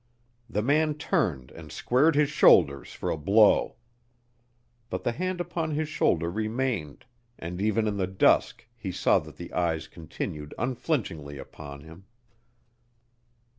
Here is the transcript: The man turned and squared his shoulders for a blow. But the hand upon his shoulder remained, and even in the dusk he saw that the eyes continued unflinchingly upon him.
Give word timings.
The 0.49 0.63
man 0.63 0.95
turned 0.95 1.51
and 1.51 1.71
squared 1.71 2.15
his 2.15 2.29
shoulders 2.31 2.91
for 2.93 3.11
a 3.11 3.17
blow. 3.17 3.75
But 4.89 5.03
the 5.03 5.11
hand 5.11 5.39
upon 5.39 5.75
his 5.75 5.89
shoulder 5.89 6.31
remained, 6.31 7.05
and 7.37 7.61
even 7.61 7.85
in 7.87 7.97
the 7.97 8.07
dusk 8.07 8.65
he 8.75 8.91
saw 8.91 9.19
that 9.19 9.35
the 9.37 9.53
eyes 9.53 9.87
continued 9.87 10.55
unflinchingly 10.57 11.37
upon 11.37 11.81
him. 11.81 12.05